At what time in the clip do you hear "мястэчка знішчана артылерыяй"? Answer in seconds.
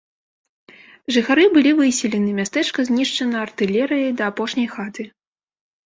2.39-4.11